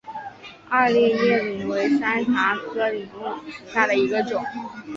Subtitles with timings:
[0.67, 3.05] 二列叶柃为山茶科柃
[3.43, 4.43] 木属下的一个种。